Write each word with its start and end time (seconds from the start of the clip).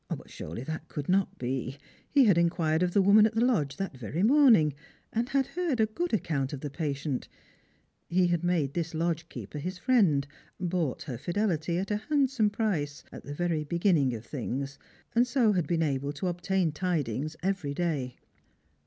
But 0.17 0.31
surely 0.31 0.63
that 0.63 0.87
could 0.87 1.07
not 1.07 1.37
be. 1.37 1.77
He 2.09 2.25
had 2.25 2.35
inquired 2.35 2.81
of 2.81 2.93
the 2.93 3.03
woman 3.03 3.27
at 3.27 3.35
the 3.35 3.45
lodge 3.45 3.77
that 3.77 3.95
very 3.95 4.23
morning, 4.23 4.73
and 5.13 5.29
had 5.29 5.45
heard 5.45 5.79
a 5.79 5.85
good 5.85 6.11
account 6.11 6.53
of 6.53 6.61
the 6.61 6.71
patient. 6.71 7.27
He 8.09 8.25
had 8.25 8.43
made 8.43 8.73
this 8.73 8.95
lodge 8.95 9.29
keeper 9.29 9.59
his 9.59 9.77
friend, 9.77 10.25
bought 10.59 11.03
her 11.03 11.19
fidelity 11.19 11.77
at 11.77 11.91
a 11.91 11.97
handsome 11.97 12.49
price, 12.49 13.03
at 13.11 13.25
the 13.25 13.35
very 13.35 13.63
beginning 13.63 14.15
of 14.15 14.25
things, 14.25 14.79
and 15.13 15.27
so 15.27 15.51
had 15.53 15.67
been 15.67 15.83
able 15.83 16.13
to 16.13 16.25
obtaii" 16.25 16.73
tidings 16.73 17.35
every 17.43 17.75
day. 17.75 18.15